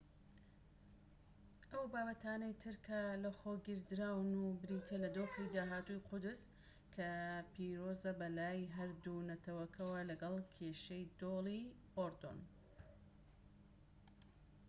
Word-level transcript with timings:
ئەو 1.71 1.85
بابەتانەی 1.93 2.59
تر 2.63 2.75
کە 2.85 2.99
لەخۆگیردراون 3.23 4.29
بریتیە 4.61 4.97
لە 5.03 5.09
دۆخی 5.15 5.51
داهاتووی 5.55 6.05
قودس 6.09 6.41
کە 6.95 7.09
پیرۆزە 7.53 8.11
بەلای 8.19 8.71
هەردوو 8.77 9.25
نەتەوەکەوە 9.29 9.99
لەگەڵ 10.09 10.35
کێشەی 10.55 11.11
دۆڵی 11.19 11.61
ئوردون 11.95 12.39